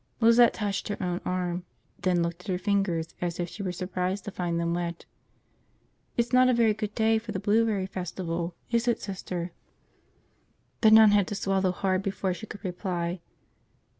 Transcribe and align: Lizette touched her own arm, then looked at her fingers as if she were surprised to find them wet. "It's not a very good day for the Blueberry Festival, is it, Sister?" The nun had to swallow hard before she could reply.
Lizette 0.19 0.51
touched 0.55 0.87
her 0.87 0.97
own 0.99 1.21
arm, 1.25 1.63
then 1.99 2.23
looked 2.23 2.41
at 2.41 2.47
her 2.47 2.57
fingers 2.57 3.13
as 3.21 3.39
if 3.39 3.47
she 3.49 3.61
were 3.61 3.71
surprised 3.71 4.25
to 4.25 4.31
find 4.31 4.59
them 4.59 4.73
wet. 4.73 5.05
"It's 6.17 6.33
not 6.33 6.49
a 6.49 6.55
very 6.55 6.73
good 6.73 6.95
day 6.95 7.19
for 7.19 7.31
the 7.31 7.39
Blueberry 7.39 7.85
Festival, 7.85 8.55
is 8.71 8.87
it, 8.87 8.99
Sister?" 8.99 9.51
The 10.81 10.89
nun 10.89 11.11
had 11.11 11.27
to 11.27 11.35
swallow 11.35 11.71
hard 11.71 12.01
before 12.01 12.33
she 12.33 12.47
could 12.47 12.65
reply. 12.65 13.19